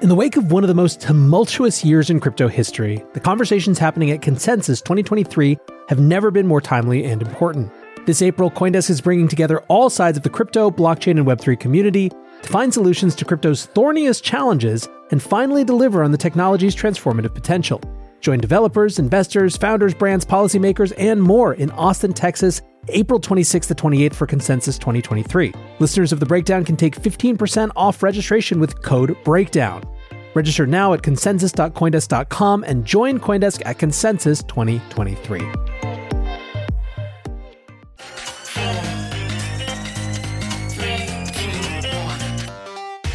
[0.00, 3.78] In the wake of one of the most tumultuous years in crypto history, the conversations
[3.78, 5.58] happening at Consensus 2023
[5.90, 7.70] have never been more timely and important.
[8.06, 12.08] This April, Coindesk is bringing together all sides of the crypto, blockchain, and Web3 community
[12.08, 17.82] to find solutions to crypto's thorniest challenges and finally deliver on the technology's transformative potential.
[18.22, 24.14] Join developers, investors, founders, brands, policymakers, and more in Austin, Texas, April 26th to 28th
[24.14, 25.52] for Consensus 2023.
[25.78, 29.84] Listeners of The Breakdown can take 15% off registration with code BREAKDOWN.
[30.34, 35.40] Register now at consensus.coindesk.com and join Coindesk at Consensus 2023.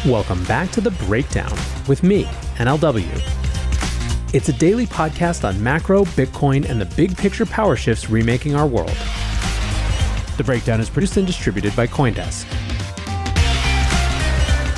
[0.08, 1.50] Welcome back to The Breakdown
[1.88, 2.24] with me,
[2.58, 3.44] NLW.
[4.32, 8.66] It's a daily podcast on macro, Bitcoin, and the big picture power shifts remaking our
[8.66, 8.96] world.
[10.36, 12.44] The Breakdown is produced and distributed by Coindesk.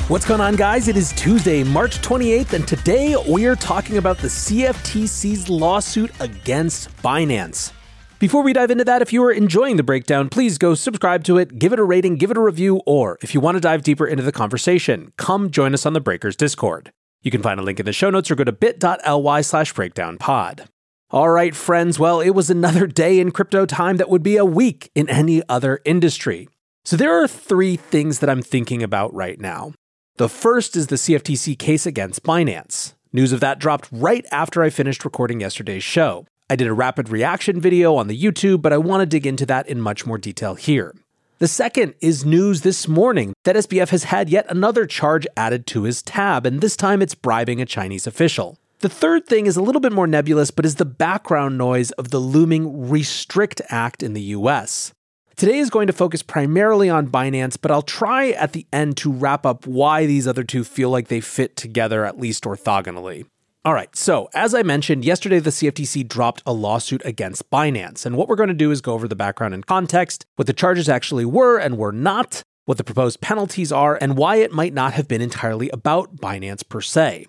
[0.08, 0.86] What's going on, guys?
[0.86, 6.96] It is Tuesday, March 28th, and today we are talking about the CFTC's lawsuit against
[7.02, 7.72] Binance.
[8.20, 11.38] Before we dive into that, if you are enjoying the breakdown, please go subscribe to
[11.38, 13.82] it, give it a rating, give it a review, or if you want to dive
[13.82, 16.92] deeper into the conversation, come join us on the Breakers Discord.
[17.22, 20.68] You can find a link in the show notes or go to bit.ly slash breakdownpod.
[21.10, 24.44] All right, friends, well, it was another day in crypto time that would be a
[24.44, 26.50] week in any other industry.
[26.84, 29.72] So there are three things that I'm thinking about right now.
[30.18, 32.92] The first is the CFTC case against Binance.
[33.10, 36.26] News of that dropped right after I finished recording yesterday's show.
[36.50, 39.46] I did a rapid reaction video on the YouTube, but I want to dig into
[39.46, 40.94] that in much more detail here.
[41.38, 45.84] The second is news this morning that SBF has had yet another charge added to
[45.84, 48.58] his tab, and this time it's bribing a Chinese official.
[48.80, 52.10] The third thing is a little bit more nebulous, but is the background noise of
[52.10, 54.92] the looming Restrict Act in the US.
[55.34, 59.10] Today is going to focus primarily on Binance, but I'll try at the end to
[59.10, 63.26] wrap up why these other two feel like they fit together, at least orthogonally.
[63.64, 68.06] All right, so as I mentioned, yesterday the CFTC dropped a lawsuit against Binance.
[68.06, 70.52] And what we're going to do is go over the background and context, what the
[70.52, 74.72] charges actually were and were not, what the proposed penalties are, and why it might
[74.72, 77.26] not have been entirely about Binance per se.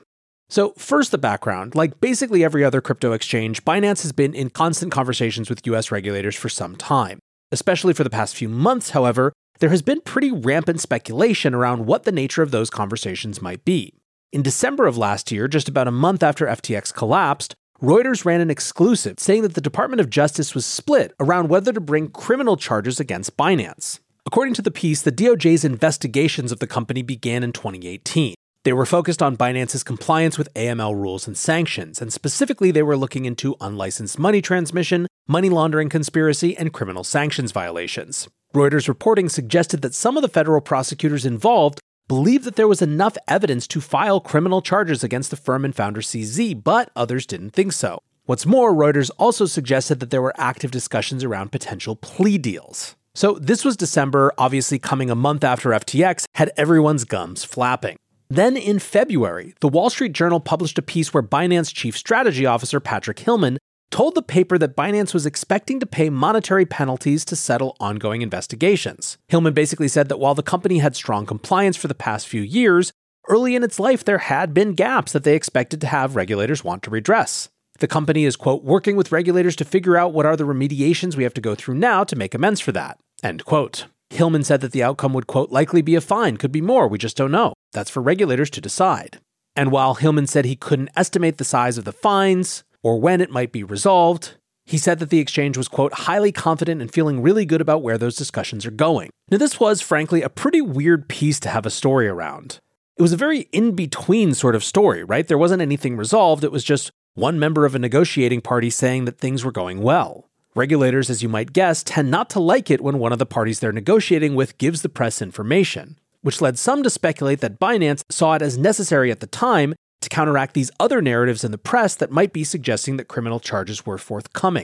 [0.50, 1.76] So, first, the background.
[1.76, 6.36] Like basically every other crypto exchange, Binance has been in constant conversations with US regulators
[6.36, 7.20] for some time.
[7.52, 12.04] Especially for the past few months, however, there has been pretty rampant speculation around what
[12.04, 13.94] the nature of those conversations might be.
[14.32, 18.52] In December of last year, just about a month after FTX collapsed, Reuters ran an
[18.52, 23.00] exclusive saying that the Department of Justice was split around whether to bring criminal charges
[23.00, 24.00] against Binance.
[24.26, 28.36] According to the piece, the DOJ's investigations of the company began in 2018.
[28.69, 32.96] They were focused on Binance's compliance with AML rules and sanctions, and specifically, they were
[32.96, 38.28] looking into unlicensed money transmission, money laundering conspiracy, and criminal sanctions violations.
[38.53, 43.18] Reuters reporting suggested that some of the federal prosecutors involved believed that there was enough
[43.28, 47.74] evidence to file criminal charges against the firm and founder CZ, but others didn't think
[47.74, 47.97] so.
[48.25, 52.96] What's more, Reuters also suggested that there were active discussions around potential plea deals.
[53.16, 57.97] So, this was December, obviously coming a month after FTX had everyone's gums flapping.
[58.29, 62.79] Then in February, the Wall Street Journal published a piece where Binance Chief Strategy Officer
[62.79, 63.57] Patrick Hillman
[63.90, 69.18] told the paper that Binance was expecting to pay monetary penalties to settle ongoing investigations.
[69.29, 72.91] Hillman basically said that while the company had strong compliance for the past few years,
[73.28, 76.84] early in its life there had been gaps that they expected to have regulators want
[76.84, 77.50] to redress.
[77.79, 81.23] The company is, quote, working with regulators to figure out what are the remediations we
[81.23, 83.85] have to go through now to make amends for that, end quote.
[84.09, 86.97] Hillman said that the outcome would, quote, likely be a fine, could be more, we
[86.97, 87.53] just don't know.
[87.74, 89.20] That's for regulators to decide.
[89.56, 93.30] And while Hillman said he couldn't estimate the size of the fines or when it
[93.30, 97.46] might be resolved, he said that the exchange was, quote, highly confident and feeling really
[97.46, 99.09] good about where those discussions are going.
[99.31, 102.59] Now, this was, frankly, a pretty weird piece to have a story around.
[102.98, 105.28] It was a very in between sort of story, right?
[105.28, 109.18] There wasn't anything resolved, it was just one member of a negotiating party saying that
[109.18, 110.28] things were going well.
[110.56, 113.60] Regulators, as you might guess, tend not to like it when one of the parties
[113.60, 118.34] they're negotiating with gives the press information, which led some to speculate that Binance saw
[118.34, 122.10] it as necessary at the time to counteract these other narratives in the press that
[122.10, 124.63] might be suggesting that criminal charges were forthcoming.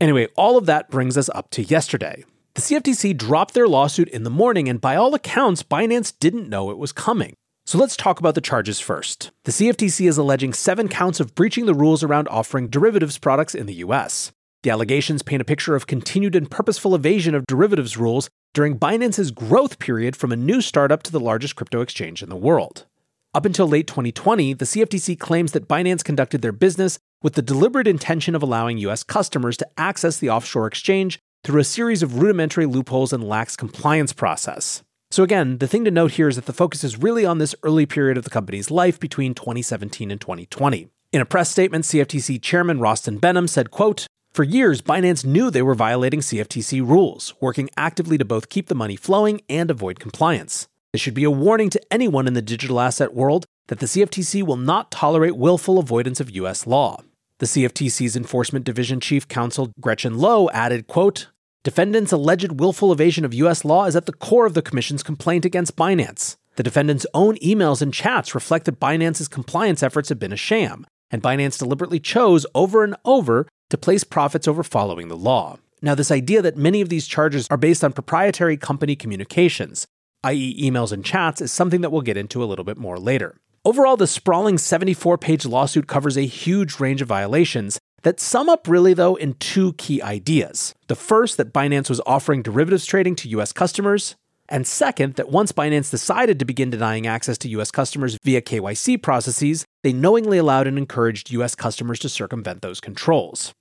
[0.00, 2.24] Anyway, all of that brings us up to yesterday.
[2.54, 6.70] The CFTC dropped their lawsuit in the morning, and by all accounts, Binance didn't know
[6.70, 7.34] it was coming.
[7.64, 9.30] So let's talk about the charges first.
[9.44, 13.66] The CFTC is alleging seven counts of breaching the rules around offering derivatives products in
[13.66, 14.32] the US.
[14.62, 19.32] The allegations paint a picture of continued and purposeful evasion of derivatives rules during Binance's
[19.32, 22.86] growth period from a new startup to the largest crypto exchange in the world.
[23.34, 27.88] Up until late 2020, the CFTC claims that Binance conducted their business with the deliberate
[27.88, 32.66] intention of allowing US customers to access the offshore exchange through a series of rudimentary
[32.66, 34.84] loopholes and lax compliance process.
[35.10, 37.54] So, again, the thing to note here is that the focus is really on this
[37.64, 40.88] early period of the company's life between 2017 and 2020.
[41.10, 45.60] In a press statement, CFTC Chairman Rostin Behnam said, quote, for years, Binance knew they
[45.60, 50.66] were violating CFTC rules, working actively to both keep the money flowing and avoid compliance.
[50.92, 54.42] This should be a warning to anyone in the digital asset world that the CFTC
[54.42, 57.02] will not tolerate willful avoidance of US law.
[57.40, 61.28] The CFTC's Enforcement Division Chief Counsel Gretchen Lowe added, quote,
[61.62, 65.44] Defendants' alleged willful evasion of US law is at the core of the Commission's complaint
[65.44, 66.36] against Binance.
[66.56, 70.86] The defendants' own emails and chats reflect that Binance's compliance efforts have been a sham,
[71.10, 75.58] and Binance deliberately chose over and over to place profits over following the law.
[75.80, 79.86] Now, this idea that many of these charges are based on proprietary company communications,
[80.22, 83.40] i.e., emails and chats, is something that we'll get into a little bit more later.
[83.64, 88.68] Overall, the sprawling 74 page lawsuit covers a huge range of violations that sum up
[88.68, 90.74] really, though, in two key ideas.
[90.88, 94.16] The first, that Binance was offering derivatives trading to US customers.
[94.48, 99.02] And second, that once Binance decided to begin denying access to US customers via KYC
[99.02, 103.54] processes, they knowingly allowed and encouraged US customers to circumvent those controls.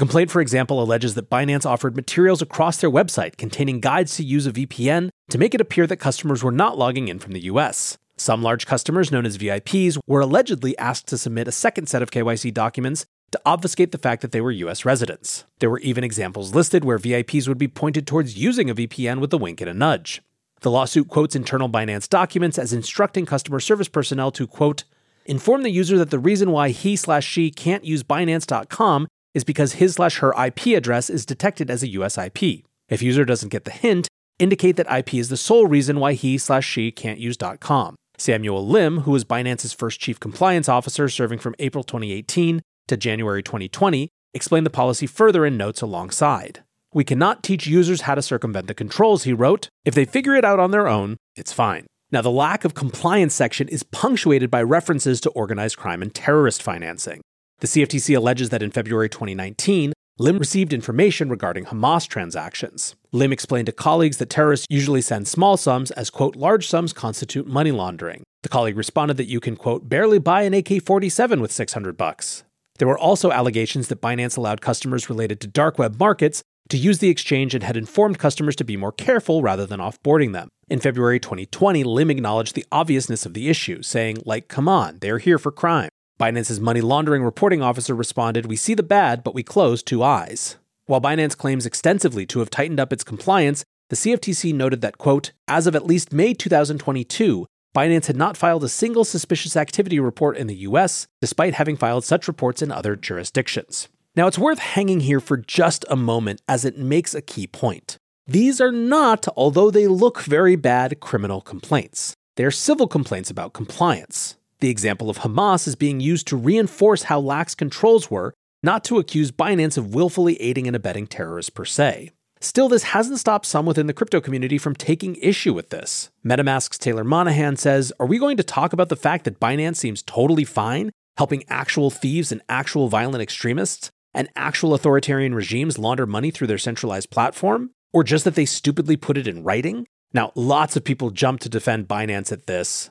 [0.00, 4.46] Complaint, for example, alleges that Binance offered materials across their website containing guides to use
[4.46, 7.98] a VPN to make it appear that customers were not logging in from the US.
[8.16, 12.10] Some large customers, known as VIPs, were allegedly asked to submit a second set of
[12.10, 15.44] KYC documents to obfuscate the fact that they were US residents.
[15.58, 19.34] There were even examples listed where VIPs would be pointed towards using a VPN with
[19.34, 20.22] a wink and a nudge.
[20.62, 24.84] The lawsuit quotes internal Binance documents as instructing customer service personnel to, quote,
[25.26, 29.74] inform the user that the reason why he slash she can't use Binance.com is because
[29.74, 32.64] his slash her IP address is detected as a US IP.
[32.88, 36.38] If user doesn't get the hint, indicate that IP is the sole reason why he
[36.38, 37.96] slash she can't use .com.
[38.18, 43.42] Samuel Lim, who was Binance's first chief compliance officer serving from April 2018 to January
[43.42, 46.62] 2020, explained the policy further in notes alongside.
[46.92, 49.68] We cannot teach users how to circumvent the controls, he wrote.
[49.84, 51.86] If they figure it out on their own, it's fine.
[52.12, 56.62] Now, the lack of compliance section is punctuated by references to organized crime and terrorist
[56.62, 57.20] financing.
[57.60, 62.94] The CFTC alleges that in February 2019, Lim received information regarding Hamas transactions.
[63.12, 67.46] Lim explained to colleagues that terrorists usually send small sums as, quote, large sums constitute
[67.46, 68.22] money laundering.
[68.42, 72.44] The colleague responded that you can, quote, barely buy an AK 47 with 600 bucks.
[72.78, 77.00] There were also allegations that Binance allowed customers related to dark web markets to use
[77.00, 80.48] the exchange and had informed customers to be more careful rather than offboarding them.
[80.70, 85.18] In February 2020, Lim acknowledged the obviousness of the issue, saying, like, come on, they're
[85.18, 85.90] here for crime.
[86.20, 90.56] Binance's money laundering reporting officer responded, We see the bad, but we close two eyes.
[90.84, 95.32] While Binance claims extensively to have tightened up its compliance, the CFTC noted that, quote,
[95.48, 100.36] as of at least May 2022, Binance had not filed a single suspicious activity report
[100.36, 103.88] in the US, despite having filed such reports in other jurisdictions.
[104.14, 107.96] Now, it's worth hanging here for just a moment as it makes a key point.
[108.26, 112.12] These are not, although they look very bad, criminal complaints.
[112.36, 114.36] They are civil complaints about compliance.
[114.60, 118.98] The example of Hamas is being used to reinforce how lax controls were, not to
[118.98, 122.10] accuse Binance of willfully aiding and abetting terrorists per se.
[122.42, 126.10] Still, this hasn't stopped some within the crypto community from taking issue with this.
[126.24, 130.02] MetaMask's Taylor Monahan says Are we going to talk about the fact that Binance seems
[130.02, 136.30] totally fine, helping actual thieves and actual violent extremists and actual authoritarian regimes launder money
[136.30, 137.70] through their centralized platform?
[137.92, 139.86] Or just that they stupidly put it in writing?
[140.12, 142.90] Now, lots of people jumped to defend Binance at this.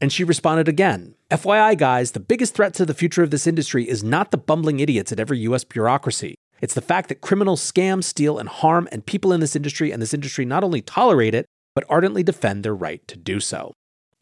[0.00, 3.88] And she responded again FYI, guys, the biggest threat to the future of this industry
[3.88, 6.34] is not the bumbling idiots at every US bureaucracy.
[6.60, 10.02] It's the fact that criminals scam, steal, and harm, and people in this industry and
[10.02, 13.72] this industry not only tolerate it, but ardently defend their right to do so.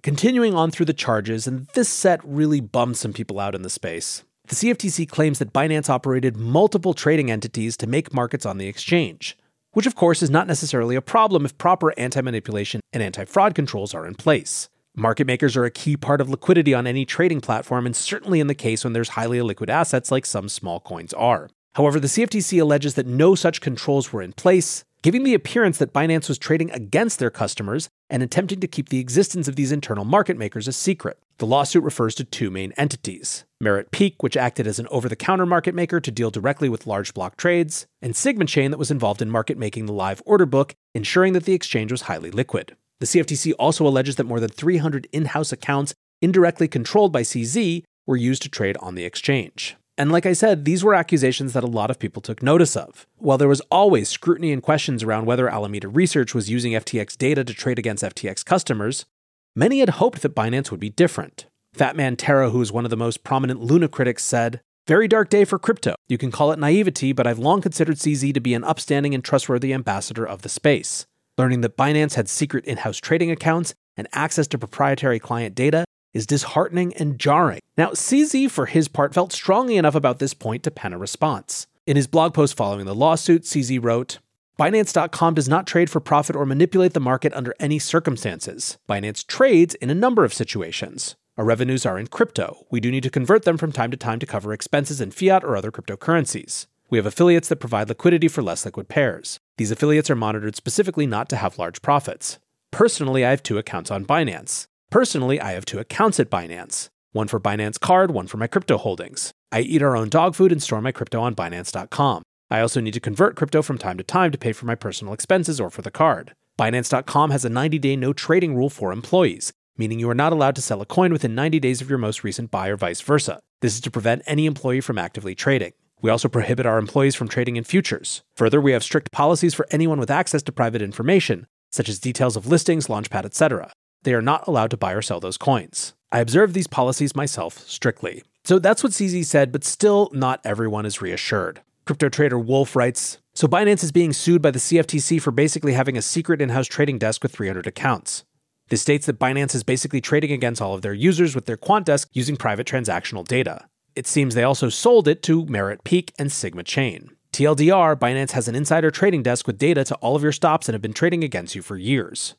[0.03, 3.71] Continuing on through the charges, and this set really bummed some people out in the
[3.71, 4.23] space.
[4.49, 9.37] The CFTC claims that Binance operated multiple trading entities to make markets on the exchange,
[9.73, 13.55] which of course is not necessarily a problem if proper anti manipulation and anti fraud
[13.55, 14.69] controls are in place.
[14.99, 18.47] Market makers are a key part of liquidity on any trading platform, and certainly in
[18.47, 21.51] the case when there's highly illiquid assets like some small coins are.
[21.75, 25.93] However, the CFTC alleges that no such controls were in place, giving the appearance that
[25.93, 30.07] Binance was trading against their customers and attempting to keep the existence of these internal
[30.07, 31.19] market makers a secret.
[31.37, 35.15] The lawsuit refers to two main entities Merit Peak, which acted as an over the
[35.15, 38.91] counter market maker to deal directly with large block trades, and Sigma Chain, that was
[38.91, 42.77] involved in market making the live order book, ensuring that the exchange was highly liquid.
[43.01, 47.83] The CFTC also alleges that more than 300 in house accounts indirectly controlled by CZ
[48.07, 49.77] were used to trade on the exchange.
[49.99, 53.07] And like I said, these were accusations that a lot of people took notice of.
[53.17, 57.45] While there was always scrutiny and questions around whether Alameda Research was using FTX data
[57.45, 59.07] to trade against FTX customers,
[59.55, 61.47] many had hoped that Binance would be different.
[61.75, 65.45] Fatman Terra, who is one of the most prominent Luna critics, said, Very dark day
[65.45, 65.95] for crypto.
[66.09, 69.25] You can call it naivety, but I've long considered CZ to be an upstanding and
[69.25, 71.07] trustworthy ambassador of the space.
[71.39, 75.85] Learning that Binance had secret in house trading accounts and access to proprietary client data
[76.15, 77.61] is disheartening and jarring.
[77.77, 81.67] Now, CZ, for his part, felt strongly enough about this point to pen a response.
[81.87, 84.19] In his blog post following the lawsuit, CZ wrote,
[84.59, 88.79] Binance.com does not trade for profit or manipulate the market under any circumstances.
[88.89, 91.17] Binance trades in a number of situations.
[91.37, 92.65] Our revenues are in crypto.
[92.71, 95.45] We do need to convert them from time to time to cover expenses in fiat
[95.45, 96.67] or other cryptocurrencies.
[96.89, 99.39] We have affiliates that provide liquidity for less liquid pairs.
[99.59, 102.39] These affiliates are monitored specifically not to have large profits.
[102.71, 104.67] Personally, I have two accounts on Binance.
[104.91, 108.77] Personally, I have two accounts at Binance one for Binance Card, one for my crypto
[108.77, 109.33] holdings.
[109.51, 112.23] I eat our own dog food and store my crypto on Binance.com.
[112.51, 115.15] I also need to convert crypto from time to time to pay for my personal
[115.15, 116.35] expenses or for the card.
[116.59, 120.55] Binance.com has a 90 day no trading rule for employees, meaning you are not allowed
[120.57, 123.41] to sell a coin within 90 days of your most recent buy or vice versa.
[123.63, 125.73] This is to prevent any employee from actively trading.
[126.03, 128.23] We also prohibit our employees from trading in futures.
[128.37, 132.37] Further, we have strict policies for anyone with access to private information, such as details
[132.37, 133.73] of listings, launchpad, etc.
[134.03, 135.95] They are not allowed to buy or sell those coins.
[136.13, 138.23] I observe these policies myself strictly.
[138.45, 141.63] So that's what CZ said, but still not everyone is reassured.
[141.85, 145.97] Crypto trader Wolf writes So Binance is being sued by the CFTC for basically having
[145.97, 148.25] a secret in house trading desk with 300 accounts.
[148.69, 151.87] This states that Binance is basically trading against all of their users with their quant
[151.87, 153.67] desk using private transactional data.
[153.97, 157.13] It seems they also sold it to Merit Peak and Sigma Chain.
[157.33, 160.75] TLDR, Binance has an insider trading desk with data to all of your stops and
[160.75, 162.35] have been trading against you for years.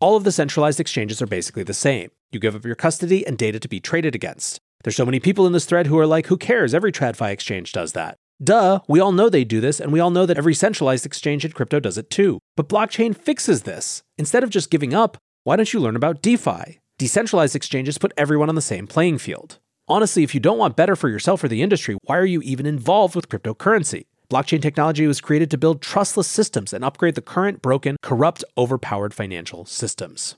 [0.00, 2.10] All of the centralized exchanges are basically the same.
[2.32, 4.60] You give up your custody and data to be traded against.
[4.82, 6.74] There's so many people in this thread who are like, who cares?
[6.74, 8.16] Every TradFi exchange does that.
[8.42, 11.44] Duh, we all know they do this, and we all know that every centralized exchange
[11.44, 12.38] in crypto does it too.
[12.56, 14.02] But blockchain fixes this.
[14.18, 16.80] Instead of just giving up, why don't you learn about DeFi?
[16.98, 19.58] Decentralized exchanges put everyone on the same playing field.
[19.86, 22.64] Honestly, if you don't want better for yourself or the industry, why are you even
[22.64, 24.06] involved with cryptocurrency?
[24.30, 29.12] Blockchain technology was created to build trustless systems and upgrade the current broken, corrupt, overpowered
[29.12, 30.36] financial systems.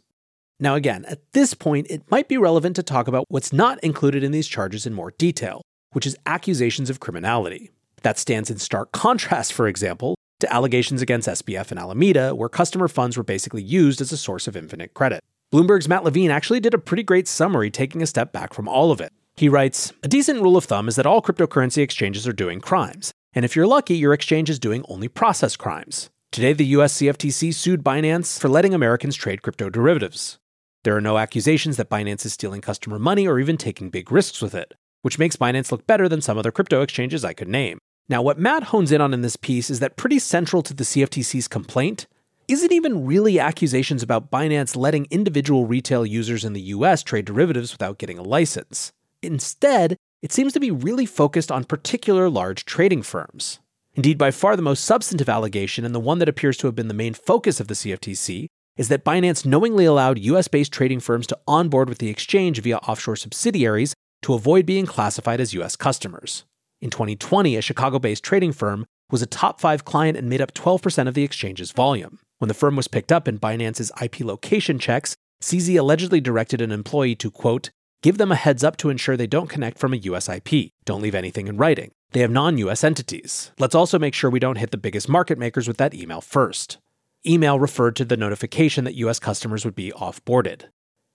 [0.59, 4.25] Now, again, at this point, it might be relevant to talk about what's not included
[4.25, 5.63] in these charges in more detail,
[5.93, 7.71] which is accusations of criminality.
[8.03, 12.89] That stands in stark contrast, for example, to allegations against SBF and Alameda, where customer
[12.89, 15.23] funds were basically used as a source of infinite credit.
[15.55, 18.91] Bloomberg's Matt Levine actually did a pretty great summary taking a step back from all
[18.91, 19.13] of it.
[19.39, 23.13] He writes A decent rule of thumb is that all cryptocurrency exchanges are doing crimes,
[23.35, 26.09] and if you're lucky, your exchange is doing only process crimes.
[26.33, 30.39] Today, the US CFTC sued Binance for letting Americans trade crypto derivatives.
[30.85, 34.41] There are no accusations that Binance is stealing customer money or even taking big risks
[34.41, 37.79] with it, which makes Binance look better than some other crypto exchanges I could name.
[38.09, 40.85] Now, what Matt hones in on in this piece is that pretty central to the
[40.85, 42.07] CFTC's complaint
[42.49, 47.73] isn't even really accusations about Binance letting individual retail users in the US trade derivatives
[47.73, 48.93] without getting a license.
[49.27, 53.61] Instead, it seems to be really focused on particular large trading firms.
[53.95, 56.89] Indeed, by far the most substantive allegation, and the one that appears to have been
[56.89, 61.27] the main focus of the CFTC, is that Binance knowingly allowed US based trading firms
[61.29, 66.45] to onboard with the exchange via offshore subsidiaries to avoid being classified as US customers.
[66.81, 70.53] In 2020, a Chicago based trading firm was a top five client and made up
[70.53, 72.19] 12% of the exchange's volume.
[72.39, 76.73] When the firm was picked up in Binance's IP location checks, CZ allegedly directed an
[76.73, 77.71] employee to, quote,
[78.03, 80.71] Give them a heads up to ensure they don't connect from a US IP.
[80.85, 81.93] Don't leave anything in writing.
[82.13, 83.53] They have non US entities.
[83.59, 86.79] Let's also make sure we don't hit the biggest market makers with that email first.
[87.27, 90.69] Email referred to the notification that US customers would be off-boarded.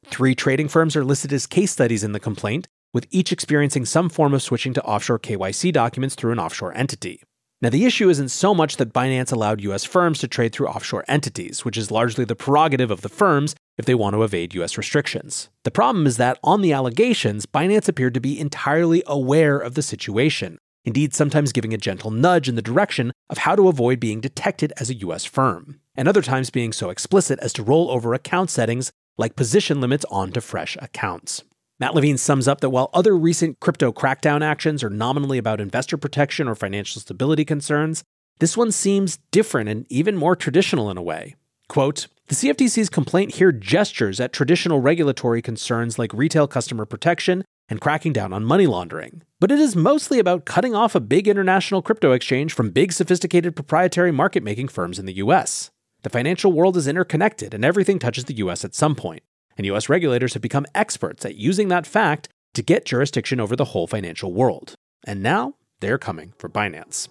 [0.06, 4.10] Three trading firms are listed as case studies in the complaint, with each experiencing some
[4.10, 7.22] form of switching to offshore KYC documents through an offshore entity.
[7.62, 11.06] Now, the issue isn't so much that Binance allowed US firms to trade through offshore
[11.08, 14.78] entities, which is largely the prerogative of the firms if they want to evade US
[14.78, 15.50] restrictions.
[15.64, 19.82] The problem is that on the allegations, Binance appeared to be entirely aware of the
[19.82, 24.22] situation, indeed, sometimes giving a gentle nudge in the direction of how to avoid being
[24.22, 28.14] detected as a US firm, and other times being so explicit as to roll over
[28.14, 31.44] account settings like position limits onto fresh accounts.
[31.80, 35.98] Matt Levine sums up that while other recent crypto crackdown actions are nominally about investor
[35.98, 38.04] protection or financial stability concerns,
[38.40, 41.36] this one seems different and even more traditional in a way.
[41.72, 47.80] Quote, the CFTC's complaint here gestures at traditional regulatory concerns like retail customer protection and
[47.80, 49.22] cracking down on money laundering.
[49.40, 53.56] But it is mostly about cutting off a big international crypto exchange from big sophisticated
[53.56, 55.72] proprietary market making firms in the US.
[56.02, 59.24] The financial world is interconnected and everything touches the US at some point
[59.56, 63.72] and US regulators have become experts at using that fact to get jurisdiction over the
[63.72, 64.74] whole financial world.
[65.06, 67.08] And now they're coming for Binance.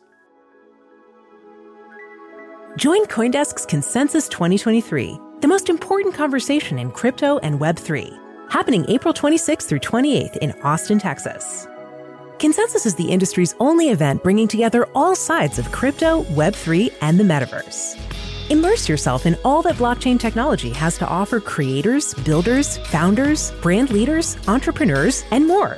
[2.80, 8.18] Join Coindesk's Consensus 2023, the most important conversation in crypto and Web3,
[8.48, 11.68] happening April 26th through 28th in Austin, Texas.
[12.38, 17.22] Consensus is the industry's only event bringing together all sides of crypto, Web3, and the
[17.22, 18.00] metaverse.
[18.48, 24.38] Immerse yourself in all that blockchain technology has to offer creators, builders, founders, brand leaders,
[24.48, 25.76] entrepreneurs, and more.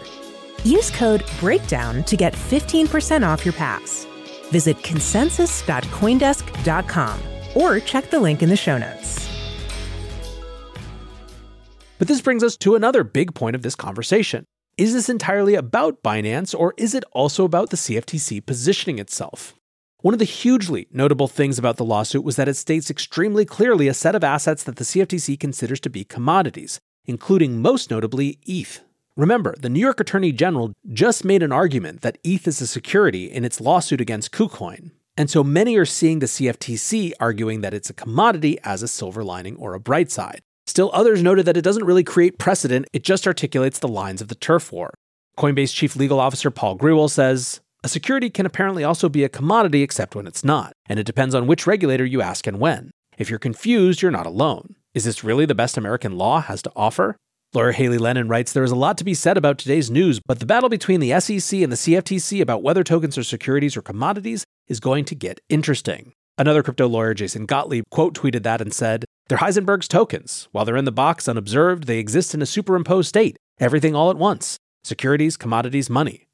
[0.62, 4.06] Use code BREAKDOWN to get 15% off your pass.
[4.52, 7.20] Visit consensus.coindesk.com
[7.54, 9.28] or check the link in the show notes.
[11.98, 14.44] But this brings us to another big point of this conversation.
[14.76, 19.54] Is this entirely about Binance, or is it also about the CFTC positioning itself?
[20.00, 23.86] One of the hugely notable things about the lawsuit was that it states extremely clearly
[23.86, 28.80] a set of assets that the CFTC considers to be commodities, including most notably ETH.
[29.16, 33.30] Remember, the New York Attorney General just made an argument that ETH is a security
[33.30, 34.92] in its lawsuit against KuCoin.
[35.18, 39.22] And so many are seeing the CFTC arguing that it's a commodity as a silver
[39.22, 40.40] lining or a bright side.
[40.66, 44.28] Still, others noted that it doesn't really create precedent, it just articulates the lines of
[44.28, 44.94] the turf war.
[45.36, 49.82] Coinbase Chief Legal Officer Paul Grewal says a security can apparently also be a commodity
[49.82, 52.90] except when it's not, and it depends on which regulator you ask and when.
[53.18, 54.76] If you're confused, you're not alone.
[54.94, 57.16] Is this really the best American law has to offer?
[57.54, 60.40] Lawyer Hailey Lennon writes There is a lot to be said about today's news, but
[60.40, 64.46] the battle between the SEC and the CFTC about whether tokens are securities or commodities
[64.68, 66.14] is going to get interesting.
[66.38, 70.48] Another crypto lawyer, Jason Gottlieb, quote tweeted that and said, They're Heisenberg's tokens.
[70.52, 74.16] While they're in the box unobserved, they exist in a superimposed state, everything all at
[74.16, 76.24] once securities, commodities, money.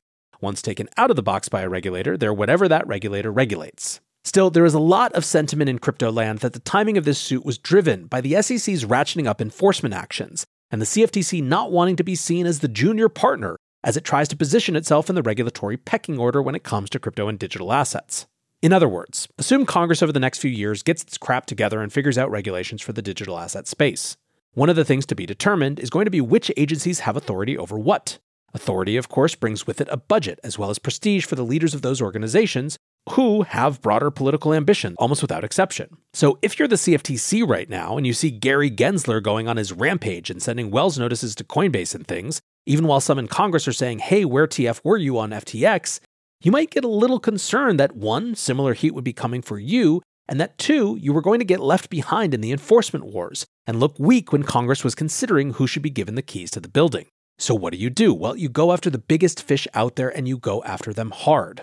[0.41, 4.01] Once taken out of the box by a regulator, they're whatever that regulator regulates.
[4.23, 7.19] Still, there is a lot of sentiment in crypto land that the timing of this
[7.19, 11.97] suit was driven by the SEC's ratcheting up enforcement actions and the CFTC not wanting
[11.97, 15.23] to be seen as the junior partner as it tries to position itself in the
[15.23, 18.27] regulatory pecking order when it comes to crypto and digital assets.
[18.61, 21.93] In other words, assume Congress over the next few years gets its crap together and
[21.93, 24.17] figures out regulations for the digital asset space.
[24.55, 27.57] One of the things to be determined is going to be which agencies have authority
[27.57, 28.19] over what.
[28.53, 31.75] Authority, of course, brings with it a budget as well as prestige for the leaders
[31.75, 35.97] of those organizations who have broader political ambition, almost without exception.
[36.13, 39.73] So if you're the CFTC right now and you see Gary Gensler going on his
[39.73, 43.73] rampage and sending Wells notices to Coinbase and things, even while some in Congress are
[43.73, 46.01] saying, hey, where TF were you on FTX,
[46.41, 50.03] you might get a little concerned that one, similar heat would be coming for you,
[50.29, 53.81] and that two, you were going to get left behind in the enforcement wars and
[53.81, 57.07] look weak when Congress was considering who should be given the keys to the building.
[57.39, 58.13] So, what do you do?
[58.13, 61.63] Well, you go after the biggest fish out there and you go after them hard.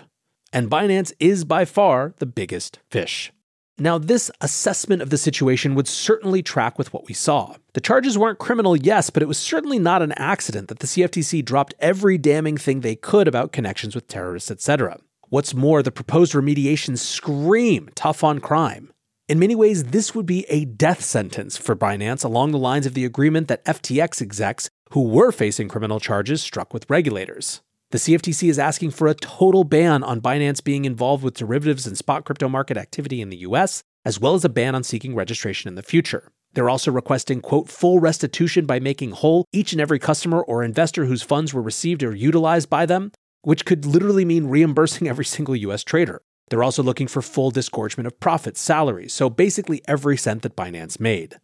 [0.56, 3.30] And Binance is by far the biggest fish.
[3.76, 7.56] Now, this assessment of the situation would certainly track with what we saw.
[7.74, 11.44] The charges weren't criminal, yes, but it was certainly not an accident that the CFTC
[11.44, 14.96] dropped every damning thing they could about connections with terrorists, etc.
[15.28, 18.94] What's more, the proposed remediations scream tough on crime.
[19.28, 22.94] In many ways, this would be a death sentence for Binance along the lines of
[22.94, 27.60] the agreement that FTX execs who were facing criminal charges struck with regulators.
[27.96, 31.96] The CFTC is asking for a total ban on Binance being involved with derivatives and
[31.96, 35.68] spot crypto market activity in the US, as well as a ban on seeking registration
[35.68, 36.30] in the future.
[36.52, 41.06] They're also requesting, quote, full restitution by making whole each and every customer or investor
[41.06, 45.56] whose funds were received or utilized by them, which could literally mean reimbursing every single
[45.56, 46.20] US trader.
[46.50, 51.00] They're also looking for full disgorgement of profits, salaries, so basically every cent that Binance
[51.00, 51.38] made.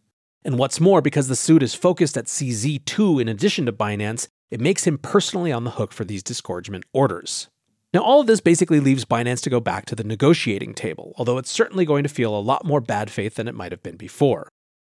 [0.45, 4.61] And what's more, because the suit is focused at CZ2 in addition to Binance, it
[4.61, 7.49] makes him personally on the hook for these disgorgement orders.
[7.91, 11.39] Now, all of this basically leaves Binance to go back to the negotiating table, although
[11.39, 13.97] it's certainly going to feel a lot more bad faith than it might have been
[13.97, 14.49] before.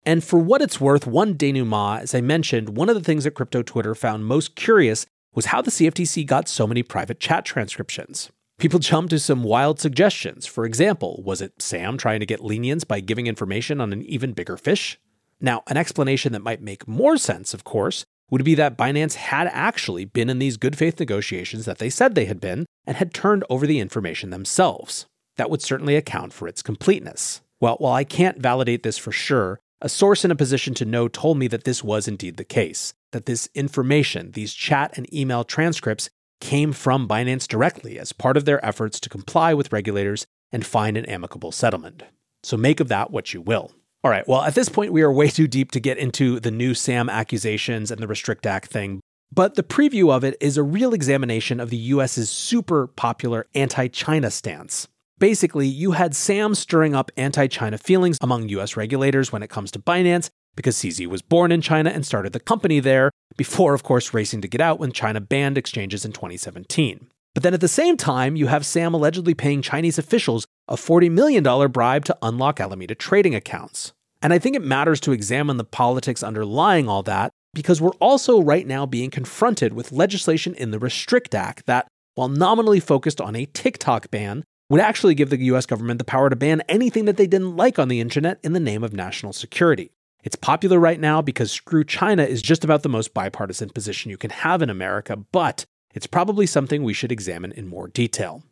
[0.05, 3.31] And for what it's worth, one denouement, as I mentioned, one of the things that
[3.31, 8.31] crypto Twitter found most curious was how the CFTC got so many private chat transcriptions.
[8.59, 10.45] People jumped to some wild suggestions.
[10.45, 14.31] For example, was it Sam trying to get lenience by giving information on an even
[14.31, 14.97] bigger fish?
[15.41, 19.47] Now, an explanation that might make more sense, of course, would be that Binance had
[19.51, 23.13] actually been in these good faith negotiations that they said they had been and had
[23.13, 25.05] turned over the information themselves.
[25.37, 27.41] That would certainly account for its completeness.
[27.59, 31.07] Well, while I can't validate this for sure, a source in a position to know
[31.07, 35.43] told me that this was indeed the case, that this information, these chat and email
[35.43, 36.09] transcripts,
[36.41, 40.97] came from Binance directly as part of their efforts to comply with regulators and find
[40.97, 42.03] an amicable settlement.
[42.43, 43.71] So make of that what you will.
[44.03, 44.27] All right.
[44.27, 47.09] Well, at this point, we are way too deep to get into the new SAM
[47.09, 49.01] accusations and the Restrict Act thing.
[49.31, 53.87] But the preview of it is a real examination of the US's super popular anti
[53.89, 54.87] China stance.
[55.19, 59.69] Basically, you had Sam stirring up anti China feelings among US regulators when it comes
[59.71, 63.83] to Binance because CZ was born in China and started the company there, before, of
[63.83, 67.07] course, racing to get out when China banned exchanges in 2017.
[67.33, 71.11] But then at the same time, you have Sam allegedly paying Chinese officials a $40
[71.11, 73.93] million bribe to unlock Alameda trading accounts.
[74.21, 78.41] And I think it matters to examine the politics underlying all that because we're also
[78.41, 83.35] right now being confronted with legislation in the Restrict Act that, while nominally focused on
[83.35, 87.17] a TikTok ban, would actually give the US government the power to ban anything that
[87.17, 89.91] they didn't like on the internet in the name of national security.
[90.23, 94.17] It's popular right now because screw China is just about the most bipartisan position you
[94.17, 98.43] can have in America, but it's probably something we should examine in more detail.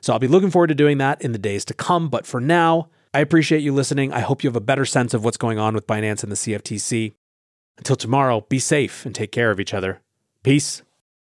[0.00, 2.40] So I'll be looking forward to doing that in the days to come, but for
[2.40, 4.12] now, I appreciate you listening.
[4.12, 6.36] I hope you have a better sense of what's going on with Binance and the
[6.36, 7.14] CFTC.
[7.76, 10.00] Until tomorrow, be safe and take care of each other.
[10.42, 10.82] Peace.